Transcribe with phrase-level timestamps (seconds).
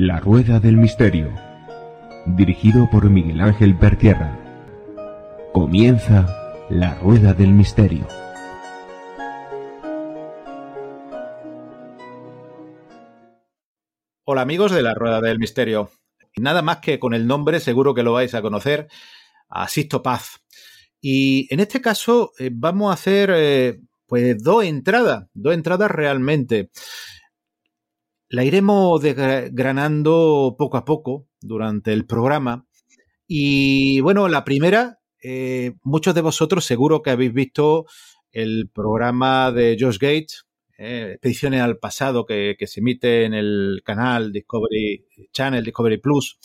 [0.00, 1.34] La Rueda del Misterio,
[2.24, 4.38] dirigido por Miguel Ángel Bertierra.
[5.52, 8.06] Comienza La Rueda del Misterio.
[14.22, 15.90] Hola amigos de La Rueda del Misterio.
[16.36, 18.86] Nada más que con el nombre seguro que lo vais a conocer,
[19.48, 20.44] Asisto Paz.
[21.00, 26.70] Y en este caso eh, vamos a hacer eh, pues dos entradas, dos entradas realmente.
[28.30, 32.66] La iremos desgranando poco a poco durante el programa.
[33.26, 37.86] Y bueno, la primera, eh, muchos de vosotros seguro que habéis visto
[38.30, 40.46] el programa de Josh Gates,
[40.76, 46.38] eh, Expediciones al Pasado, que, se emite en el canal Discovery Channel, Discovery Plus,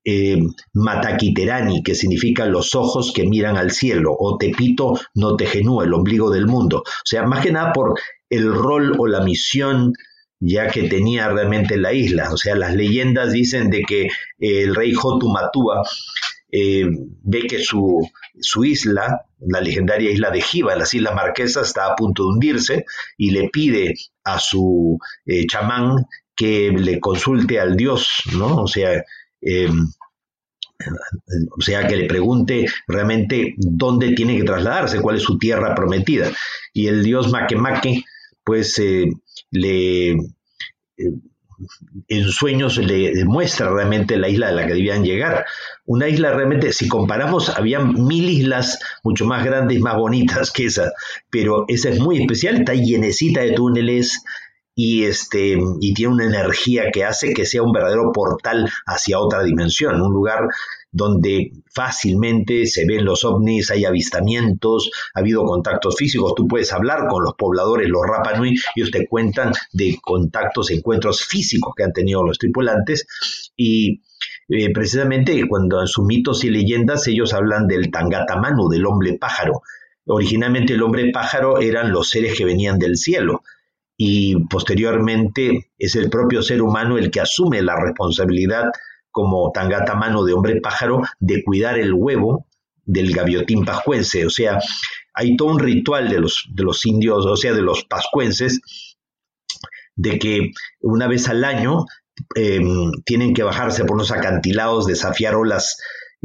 [0.03, 0.39] eh,
[0.73, 6.31] Matakiterani, que significa los ojos que miran al cielo, o Tepito no Tejenú, el ombligo
[6.31, 6.79] del mundo.
[6.79, 7.99] O sea, más que nada por
[8.29, 9.93] el rol o la misión
[10.41, 12.33] ya que tenía realmente la isla.
[12.33, 14.07] O sea, las leyendas dicen de que
[14.39, 15.83] el rey Jotumatua
[16.51, 16.85] eh,
[17.23, 18.07] ve que su,
[18.39, 22.85] su, isla, la legendaria isla de Jiva, las Islas Marquesas, está a punto de hundirse
[23.17, 28.63] y le pide a su eh, chamán que le consulte al dios, ¿no?
[28.63, 29.03] O sea,
[29.41, 29.87] em,
[31.57, 36.31] o sea, que le pregunte realmente dónde tiene que trasladarse, cuál es su tierra prometida.
[36.73, 38.03] Y el dios Maquemaque,
[38.43, 39.05] pues, eh,
[39.51, 40.17] le
[42.07, 45.45] en sueños le demuestra realmente la isla de la que debían llegar.
[45.85, 50.65] Una isla realmente, si comparamos, había mil islas mucho más grandes y más bonitas que
[50.65, 50.91] esa,
[51.29, 54.23] pero esa es muy especial, está llenecita de túneles,
[54.73, 59.43] y este y tiene una energía que hace que sea un verdadero portal hacia otra
[59.43, 60.47] dimensión, un lugar
[60.91, 67.07] donde fácilmente se ven los ovnis, hay avistamientos, ha habido contactos físicos, tú puedes hablar
[67.07, 71.83] con los pobladores, los Rapa Nui, y ellos te cuentan de contactos, encuentros físicos que
[71.83, 73.07] han tenido los tripulantes,
[73.55, 74.01] y
[74.49, 79.61] eh, precisamente cuando en sus mitos y leyendas ellos hablan del Tangatamanu, del hombre pájaro.
[80.05, 83.43] Originalmente el hombre pájaro eran los seres que venían del cielo,
[83.95, 88.71] y posteriormente es el propio ser humano el que asume la responsabilidad
[89.11, 92.47] como tangata mano de hombre pájaro de cuidar el huevo
[92.85, 94.25] del gaviotín pascuense.
[94.25, 94.59] O sea,
[95.13, 98.61] hay todo un ritual de los, de los indios, o sea, de los pascuenses,
[99.95, 100.51] de que
[100.81, 101.85] una vez al año
[102.35, 105.77] em, tienen que bajarse por unos acantilados, desafiar olas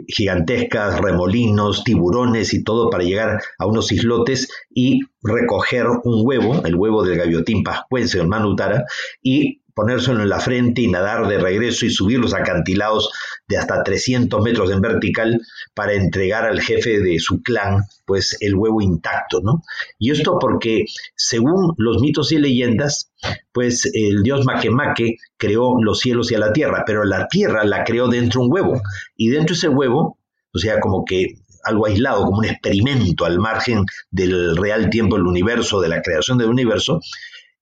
[0.08, 6.74] gigantescas, remolinos, tiburones y todo para llegar a unos islotes y recoger un huevo, el
[6.74, 8.84] huevo del gaviotín pascuense, el manutara,
[9.22, 13.10] y ponérselo en la frente y nadar de regreso y subir los acantilados
[13.46, 15.38] de hasta 300 metros en vertical
[15.74, 19.62] para entregar al jefe de su clan pues el huevo intacto, ¿no?
[19.98, 23.12] Y esto porque según los mitos y leyendas,
[23.52, 27.84] pues el dios Maquemaque creó los cielos y a la tierra, pero la tierra la
[27.84, 28.80] creó dentro de un huevo
[29.14, 30.18] y dentro de ese huevo,
[30.54, 31.34] o sea, como que
[31.64, 36.38] algo aislado, como un experimento al margen del real tiempo del universo, de la creación
[36.38, 37.00] del universo,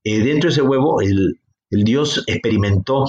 [0.04, 1.40] eh, dentro de ese huevo el,
[1.74, 3.04] el Dios experimentó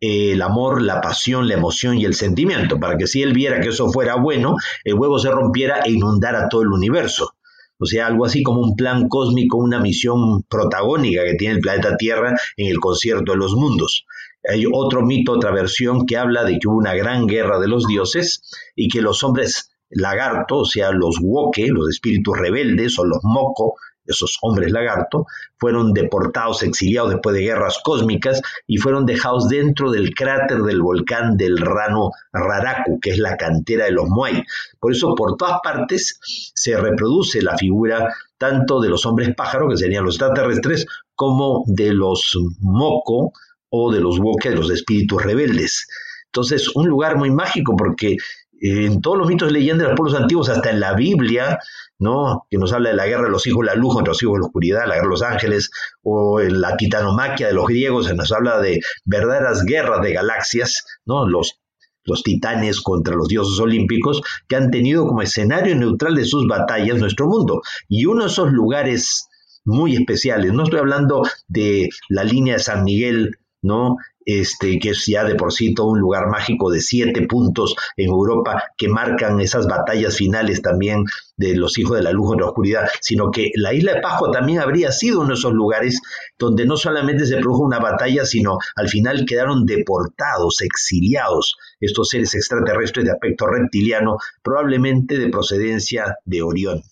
[0.00, 3.60] eh, el amor, la pasión, la emoción y el sentimiento, para que si él viera
[3.60, 7.34] que eso fuera bueno, el huevo se rompiera e inundara todo el universo.
[7.78, 11.96] O sea, algo así como un plan cósmico, una misión protagónica que tiene el planeta
[11.96, 14.06] Tierra en el concierto de los mundos.
[14.48, 17.86] Hay otro mito, otra versión que habla de que hubo una gran guerra de los
[17.86, 18.42] dioses
[18.76, 23.74] y que los hombres lagarto, o sea, los woke, los espíritus rebeldes, o los moko,
[24.06, 25.26] esos hombres lagarto,
[25.58, 31.36] fueron deportados, exiliados después de guerras cósmicas y fueron dejados dentro del cráter del volcán
[31.36, 34.44] del Rano Raraku, que es la cantera de los Moai.
[34.78, 36.18] Por eso por todas partes
[36.54, 41.92] se reproduce la figura tanto de los hombres pájaros, que serían los extraterrestres, como de
[41.94, 43.32] los Moko
[43.70, 45.86] o de los Woke, de los espíritus rebeldes.
[46.26, 48.16] Entonces, un lugar muy mágico porque
[48.66, 51.58] en todos los mitos y leyendas de los pueblos antiguos, hasta en la Biblia,
[51.98, 52.46] ¿no?
[52.50, 54.36] que nos habla de la guerra de los hijos de la luz contra los hijos
[54.36, 55.70] de la oscuridad, la guerra de los ángeles,
[56.02, 60.86] o en la titanomaquia de los griegos, se nos habla de verdaderas guerras de galaxias,
[61.04, 61.28] ¿no?
[61.28, 61.60] los,
[62.04, 66.98] los titanes contra los dioses olímpicos, que han tenido como escenario neutral de sus batallas
[66.98, 67.60] nuestro mundo.
[67.86, 69.28] Y uno de esos lugares
[69.66, 73.96] muy especiales, no estoy hablando de la línea de San Miguel, ¿no?
[74.24, 78.08] Este, que es ya de por sí todo un lugar mágico de siete puntos en
[78.08, 81.04] Europa que marcan esas batallas finales también
[81.36, 84.30] de los hijos de la luz en la oscuridad, sino que la isla de Pascua
[84.30, 86.00] también habría sido uno de esos lugares
[86.38, 92.34] donde no solamente se produjo una batalla, sino al final quedaron deportados, exiliados estos seres
[92.34, 96.82] extraterrestres de aspecto reptiliano, probablemente de procedencia de Orión.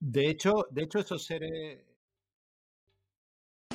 [0.00, 1.87] De hecho, de hecho esos seres